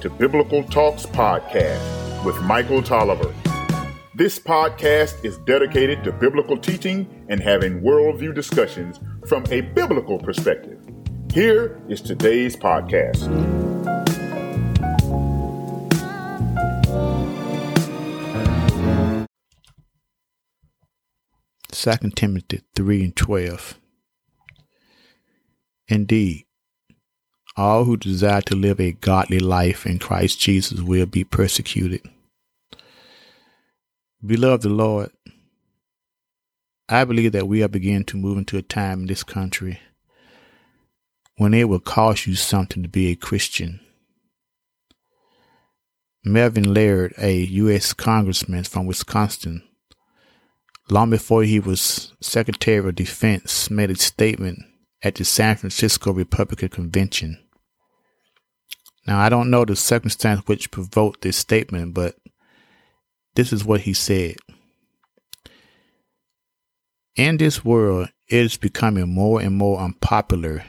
[0.00, 3.34] to Biblical Talks Podcast with Michael Tolliver.
[4.14, 8.98] This podcast is dedicated to biblical teaching and having worldview discussions
[9.28, 10.80] from a biblical perspective.
[11.34, 13.28] Here is today's podcast.
[21.70, 23.78] Second Timothy 3 and 12.
[25.88, 26.46] Indeed,
[27.60, 32.00] all who desire to live a godly life in Christ Jesus will be persecuted.
[34.24, 35.10] Beloved the Lord,
[36.88, 39.78] I believe that we are beginning to move into a time in this country
[41.36, 43.80] when it will cost you something to be a Christian.
[46.24, 47.92] Melvin Laird, a U.S.
[47.92, 49.62] congressman from Wisconsin,
[50.90, 54.60] long before he was Secretary of Defense, made a statement
[55.02, 57.38] at the San Francisco Republican Convention.
[59.06, 62.16] Now, I don't know the circumstance which provoked this statement, but
[63.34, 64.36] this is what he said.
[67.16, 70.64] In this world, it is becoming more and more unpopular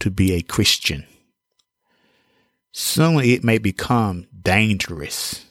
[0.00, 1.06] to be a Christian.
[2.72, 5.46] Soon it may become dangerous.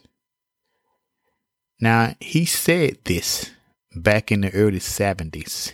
[1.80, 3.52] Now, he said this
[3.96, 5.74] back in the early 70s.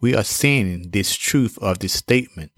[0.00, 2.52] We are seeing this truth of this statement.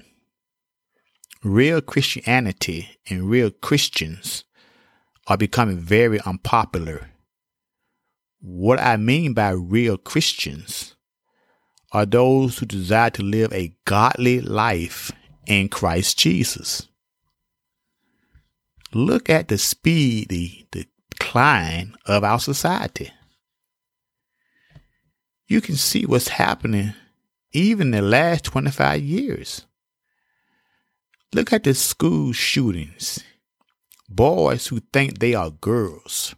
[1.42, 4.44] Real Christianity and real Christians
[5.26, 7.10] are becoming very unpopular.
[8.40, 10.94] What I mean by real Christians
[11.92, 15.10] are those who desire to live a godly life
[15.46, 16.88] in Christ Jesus.
[18.92, 23.10] Look at the speedy decline of our society
[25.50, 26.94] you can see what's happening
[27.52, 29.66] even in the last 25 years.
[31.32, 33.22] Look at the school shootings.
[34.08, 36.34] Boys who think they are girls.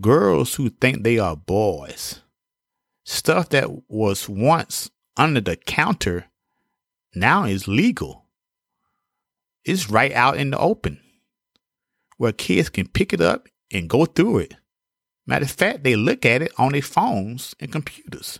[0.00, 2.20] Girls who think they are boys.
[3.04, 6.26] Stuff that was once under the counter
[7.16, 8.26] now is legal.
[9.64, 11.00] It's right out in the open
[12.16, 14.54] where kids can pick it up and go through it.
[15.26, 18.38] Matter of fact, they look at it on their phones and computers.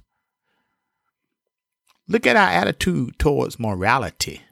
[2.06, 4.42] Look at our attitude towards morality.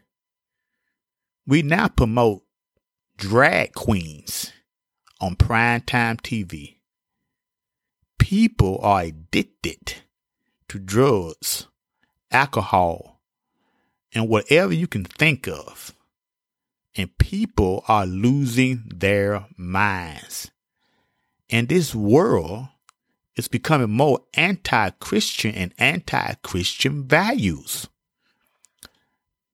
[1.48, 2.42] We now promote
[3.16, 4.52] drag queens
[5.18, 6.76] on primetime TV.
[8.18, 9.94] People are addicted
[10.68, 11.66] to drugs,
[12.30, 13.22] alcohol,
[14.12, 15.94] and whatever you can think of.
[16.94, 20.50] And people are losing their minds.
[21.48, 22.66] And this world
[23.36, 27.88] is becoming more anti Christian and anti Christian values.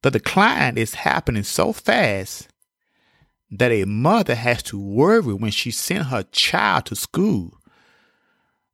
[0.05, 2.49] The decline is happening so fast
[3.51, 7.59] that a mother has to worry when she sends her child to school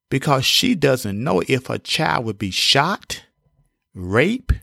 [0.08, 3.26] because she doesn't know if her child will be shot,
[3.94, 4.54] raped,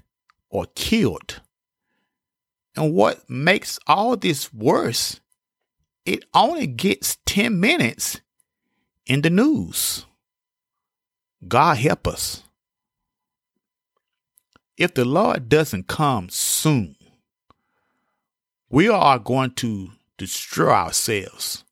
[0.50, 1.39] or killed.
[2.75, 5.22] And what makes all this worse,
[6.06, 8.19] it only gets 10 minutes
[9.06, 10.06] in the news.
[11.47, 12.44] God help us.
[14.77, 16.95] If the Lord doesn't come soon,
[18.69, 21.63] we are going to destroy ourselves.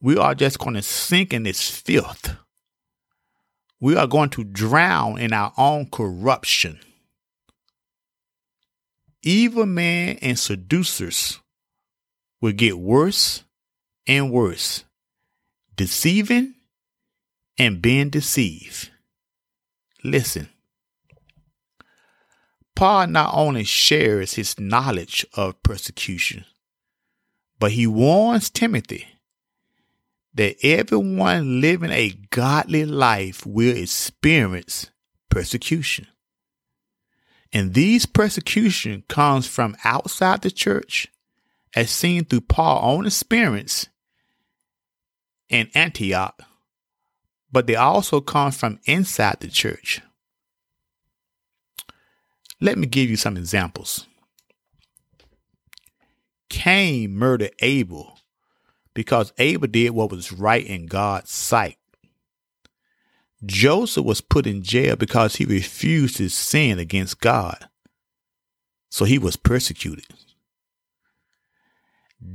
[0.00, 2.36] We are just going to sink in this filth.
[3.80, 6.80] We are going to drown in our own corruption.
[9.22, 11.40] Evil men and seducers
[12.40, 13.44] will get worse
[14.06, 14.84] and worse
[15.76, 16.54] deceiving
[17.58, 18.90] and being deceived.
[20.02, 20.48] Listen,
[22.76, 26.44] Paul not only shares his knowledge of persecution,
[27.58, 29.06] but he warns Timothy
[30.34, 34.90] that everyone living a godly life will experience
[35.30, 36.08] persecution.
[37.52, 41.06] And these persecution comes from outside the church,
[41.76, 43.88] as seen through Paul's own experience
[45.48, 46.42] in Antioch,
[47.52, 50.00] but they also come from inside the church.
[52.60, 54.06] Let me give you some examples.
[56.48, 58.18] Cain murdered Abel
[58.94, 61.78] because Abel did what was right in God's sight.
[63.44, 67.68] Joseph was put in jail because he refused to sin against God.
[68.88, 70.06] So he was persecuted.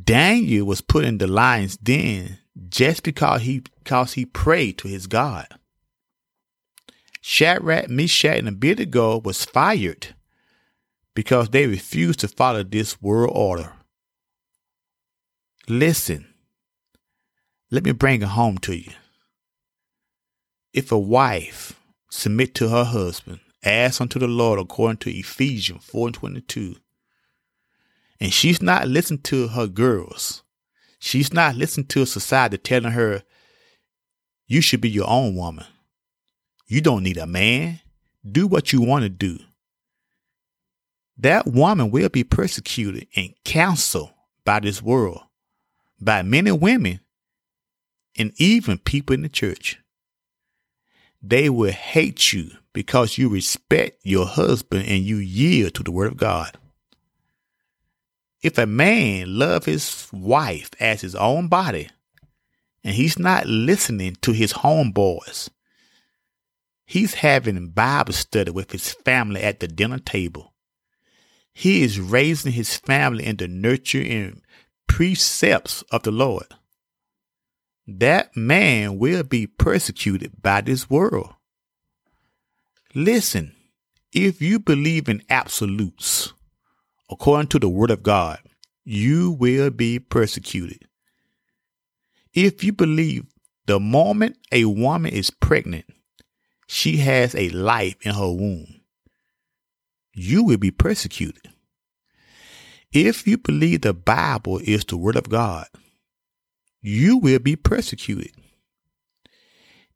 [0.04, 2.38] Daniel was put in the lion's den
[2.68, 5.48] just because he because he prayed to his God.
[7.32, 10.16] Shadrach, Meshach, and Abednego was fired
[11.14, 13.74] because they refused to follow this world order
[15.68, 16.26] Listen,
[17.70, 18.94] let me bring it home to you.
[20.74, 21.80] If a wife
[22.10, 26.78] submit to her husband, as unto the Lord according to Ephesians 4 and 22,
[28.20, 30.42] and she's not listening to her girls,
[30.98, 33.22] she's not listening to society telling her,
[34.48, 35.68] you should be your own woman.
[36.70, 37.82] You don't need a man.
[38.32, 39.40] Do what you want to do.
[41.18, 44.12] That woman will be persecuted and counseled
[44.46, 45.22] by this world,
[46.00, 47.00] by many women,
[48.18, 49.80] and even people in the church.
[51.24, 56.12] They will hate you because you respect your husband and you yield to the word
[56.12, 56.56] of God.
[58.44, 61.90] If a man love his wife as his own body,
[62.84, 65.50] and he's not listening to his homeboys,
[66.90, 70.54] he's having Bible study with his family at the dinner table.
[71.54, 74.42] He is raising his family in the nurture and
[74.88, 76.48] precepts of the Lord.
[77.86, 81.36] That man will be persecuted by this world.
[82.96, 83.56] Listen,
[84.12, 86.34] if you believe in absolutes,
[87.08, 88.40] according to the word of God,
[88.84, 90.88] you will be persecuted.
[92.34, 93.26] If you believe
[93.68, 95.86] the moment a woman is pregnant,
[96.72, 98.80] she has a life in her womb
[100.20, 101.50] you will be persecuted.
[102.92, 105.68] If you believe the Bible is the Word of God,
[106.82, 108.32] you will be persecuted.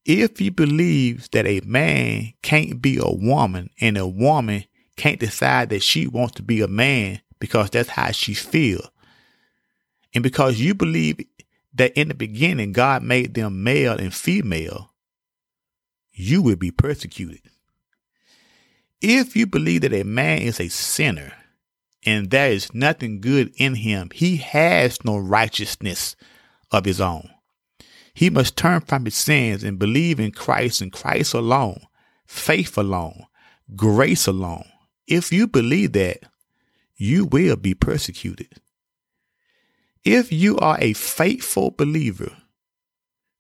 [0.06, 4.66] If you believe that a man can't be a woman and a woman
[4.96, 8.90] can't decide that she wants to be a man because that's how she feels,
[10.14, 11.20] and because you believe
[11.74, 14.93] that in the beginning God made them male and female,
[16.14, 17.42] you will be persecuted.
[19.02, 21.34] If you believe that a man is a sinner
[22.06, 26.16] and there is nothing good in him, he has no righteousness
[26.72, 27.30] of his own.
[28.14, 31.82] He must turn from his sins and believe in Christ and Christ alone,
[32.28, 33.26] faith alone,
[33.76, 34.66] grace alone.
[35.08, 36.20] If you believe that,
[36.96, 38.50] you will be persecuted.
[40.06, 42.32] If you are a faithful believer,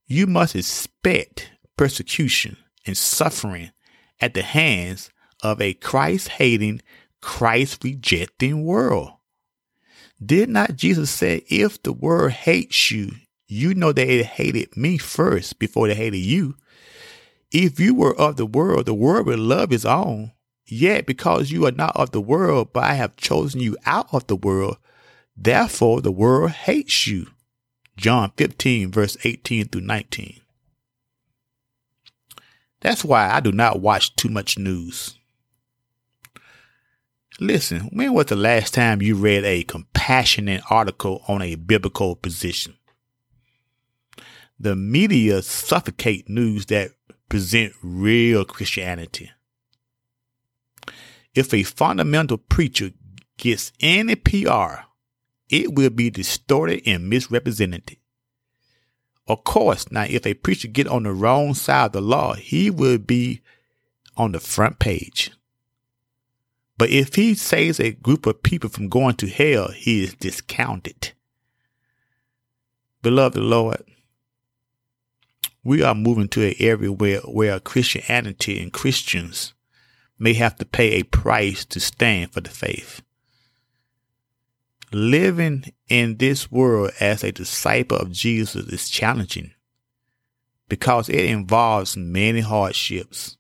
[0.08, 3.72] you must expect persecution and suffering
[4.20, 5.10] at the hands
[5.42, 6.82] of a Christ hating,
[7.22, 9.14] Christ rejecting world.
[10.24, 13.12] Did not Jesus say, if the world hates you,
[13.48, 16.56] you know that it hated me first before they hated you?
[17.52, 20.32] If you were of the world, the world would love its own.
[20.66, 24.28] Yet because you are not of the world, but I have chosen you out of
[24.28, 24.78] the world,
[25.36, 27.28] therefore the world hates you.
[27.98, 30.40] John 15 verse 18 through 19.
[32.84, 35.18] That's why I do not watch too much news.
[37.40, 42.76] Listen, when was the last time you read a compassionate article on a biblical position?
[44.60, 46.92] The media suffocate news that
[47.30, 49.32] present real Christianity.
[51.34, 52.92] If a fundamental preacher
[53.38, 54.84] gets any PR,
[55.50, 57.98] it will be distorted and misrepresented.
[59.28, 62.70] Of course, now if a preacher get on the wrong side of the law, he
[62.70, 63.42] will be
[64.18, 65.32] on the front page.
[66.78, 71.14] But if he saves a group of people from going to hell, he is discounted.
[73.02, 73.84] Beloved Lord,
[75.64, 79.54] we are moving to an area where, where Christianity and Christians
[80.20, 83.02] may have to pay a price to stand for the faith.
[84.96, 89.52] Living in this world as a disciple of Jesus is challenging
[90.70, 93.38] because it involves many hardships.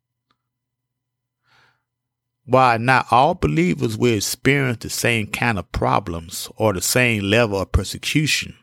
[2.45, 7.61] While not all believers will experience the same kind of problems or the same level
[7.61, 8.55] of persecution,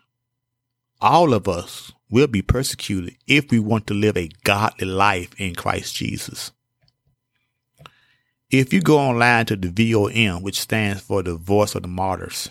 [1.00, 5.54] all of us will be persecuted if we want to live a godly life in
[5.54, 6.50] Christ Jesus.
[8.50, 12.50] If you go online to the VOM, which stands for the Voice of the Martyrs,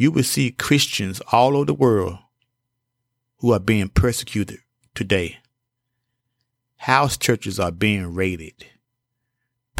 [0.00, 2.18] you will see Christians all over the world
[3.38, 4.60] who are being persecuted
[4.94, 5.38] today.
[6.76, 8.64] House churches are being raided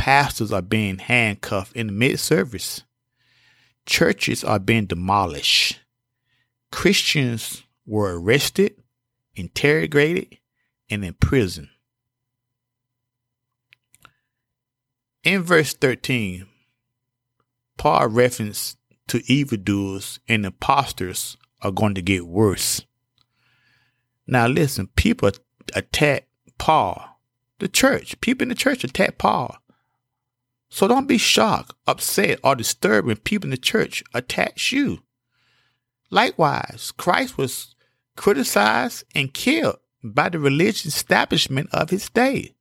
[0.01, 2.85] Pastors are being handcuffed in mid service.
[3.85, 5.79] Churches are being demolished.
[6.73, 8.83] Christians were arrested,
[9.37, 10.39] interrogated,
[10.89, 11.69] and imprisoned.
[15.23, 16.47] In verse 13,
[17.77, 18.79] Paul referenced
[19.11, 22.87] to evildoers and impostors are going to get worse.
[24.25, 25.33] Now listen, people
[25.75, 27.21] attack Paul,
[27.59, 28.21] the church.
[28.21, 29.57] People in the church attack Paul.
[30.69, 35.03] So don't be shocked, upset, or disturbed when people in the church attack you.
[36.11, 37.75] Likewise, Christ was
[38.17, 42.55] criticized and killed by the religious establishment of his day.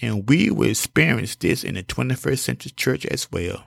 [0.00, 3.66] And we will experience this in the 21st century church as well.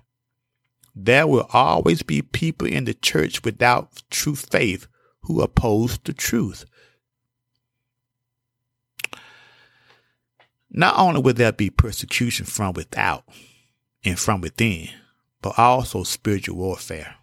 [0.99, 4.87] There will always be people in the church without true faith
[5.21, 6.65] who oppose the truth.
[10.71, 13.25] Not only will there be persecution from without
[14.03, 14.89] and from within,
[15.39, 17.15] but also spiritual warfare.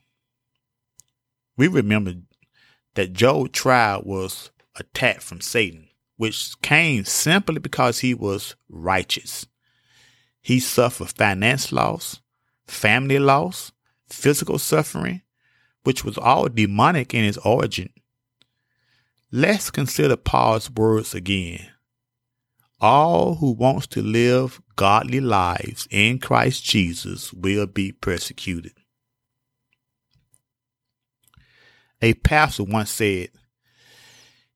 [1.56, 2.14] We remember
[2.94, 9.46] that Job's trial was attacked from Satan, which came simply because he was righteous.
[10.40, 12.20] He suffered finance loss,
[12.66, 13.72] family loss,
[14.08, 15.22] physical suffering,
[15.82, 17.90] which was all demonic in its origin.
[19.30, 21.70] Let's consider Paul's words again.
[22.80, 28.72] All who wants to live godly lives in Christ Jesus will be persecuted.
[32.00, 33.30] A pastor once said,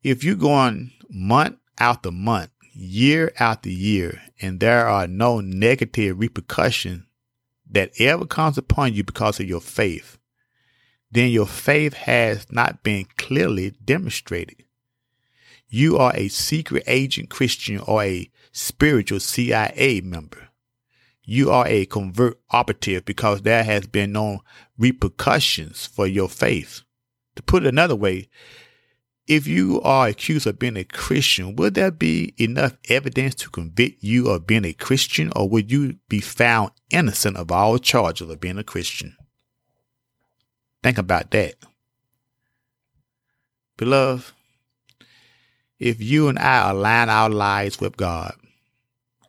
[0.03, 7.08] if you're going month after month, year after year, and there are no negative repercussions
[7.71, 10.19] that ever comes upon you because of your faith,
[11.11, 14.65] then your faith has not been clearly demonstrated.
[15.69, 20.49] You are a secret agent Christian or a spiritual CIA member.
[21.23, 24.41] You are a convert operative because there has been no
[24.79, 26.83] repercussions for your faith.
[27.37, 28.29] To put it another way,
[29.29, 34.03] if you are accused of being a Christian, would there be enough evidence to convict
[34.03, 38.41] you of being a Christian, or would you be found innocent of all charges of
[38.41, 39.17] being a Christian?
[40.83, 41.57] Think about that.
[43.77, 44.33] Beloved,
[45.79, 48.35] if you and I align our lives with God,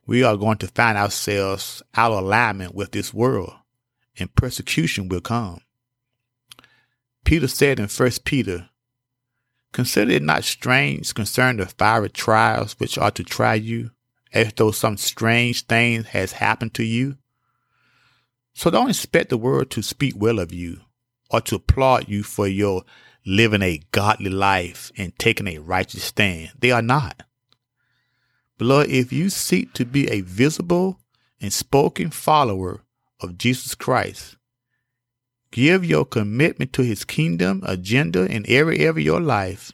[0.07, 3.53] we are going to find ourselves out of alignment with this world,
[4.17, 5.59] and persecution will come.
[7.25, 8.68] Peter said in 1 Peter
[9.71, 13.91] Consider it not strange concerning the fiery trials which are to try you,
[14.33, 17.17] as though some strange thing has happened to you.
[18.53, 20.81] So don't expect the world to speak well of you
[21.29, 22.83] or to applaud you for your
[23.25, 26.51] living a godly life and taking a righteous stand.
[26.59, 27.23] They are not.
[28.57, 30.99] Beloved, if you seek to be a visible
[31.39, 32.81] and spoken follower
[33.21, 34.35] of Jesus Christ,
[35.51, 39.73] give your commitment to his kingdom agenda in every area of your life,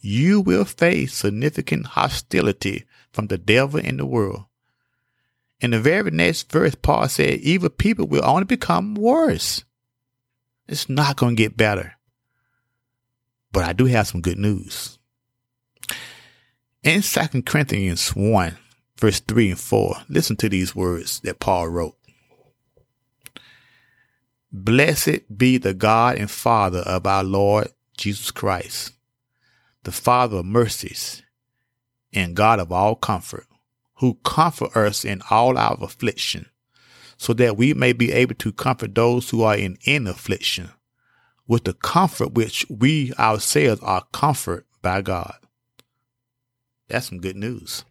[0.00, 4.44] you will face significant hostility from the devil and the world.
[5.60, 9.64] In the very next verse, Paul said, evil people will only become worse.
[10.66, 11.94] It's not going to get better.
[13.52, 14.98] But I do have some good news.
[16.82, 18.56] In 2 Corinthians 1,
[18.98, 21.96] verse 3 and 4, listen to these words that Paul wrote.
[24.54, 28.92] Blessed be the God and Father of our Lord Jesus Christ,
[29.84, 31.22] the Father of mercies
[32.12, 33.46] and God of all comfort,
[33.96, 36.50] who comfort us in all our affliction,
[37.16, 40.68] so that we may be able to comfort those who are in any affliction
[41.48, 45.34] with the comfort which we ourselves are comforted by God.
[46.88, 47.86] That's some good news.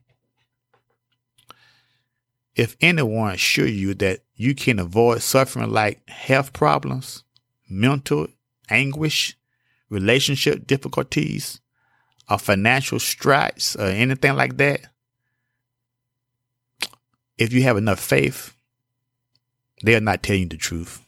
[2.56, 7.24] If anyone assure you that you can avoid suffering like health problems,
[7.70, 8.28] mental
[8.70, 9.38] anguish,
[9.90, 11.60] relationship difficulties,
[12.30, 14.82] or financial strife, or anything like that,
[17.38, 18.56] if you have enough faith,
[19.84, 21.02] they are not telling you the truth.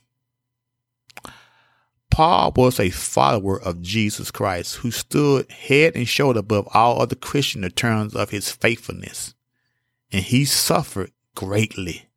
[2.10, 7.16] Paul was a follower of Jesus Christ who stood head and shoulder above all other
[7.16, 9.34] Christians in terms of his faithfulness.
[10.12, 12.10] And he suffered greatly.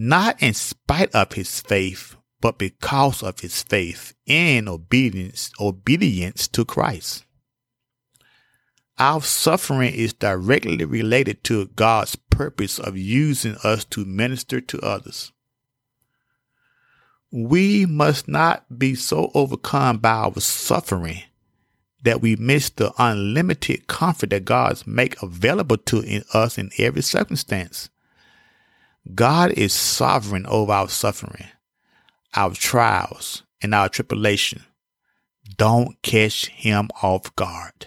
[0.00, 6.64] Not in spite of his faith, but because of his faith and obedience, obedience to
[6.64, 7.24] Christ.
[8.96, 15.32] Our suffering is directly related to God's purpose of using us to minister to others.
[17.32, 21.22] We must not be so overcome by our suffering
[22.04, 27.90] that we miss the unlimited comfort that God make available to us in every circumstance.
[29.14, 31.46] God is sovereign over our suffering,
[32.34, 34.64] our trials, and our tribulation.
[35.56, 37.86] Don't catch him off guard.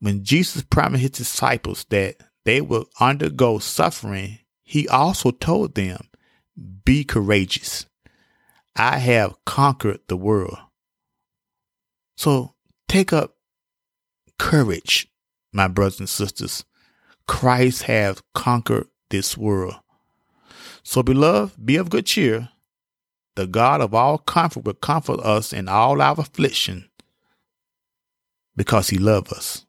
[0.00, 6.08] When Jesus promised his disciples that they will undergo suffering, he also told them,
[6.84, 7.86] Be courageous.
[8.76, 10.58] I have conquered the world.
[12.16, 12.54] So
[12.88, 13.36] Take up
[14.38, 15.08] courage,
[15.52, 16.64] my brothers and sisters.
[17.26, 19.76] Christ has conquered this world.
[20.82, 22.48] So, beloved, be of good cheer.
[23.36, 26.90] the God of all comfort will comfort us in all our affliction
[28.56, 29.66] because he loves us.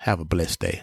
[0.00, 0.82] Have a blessed day.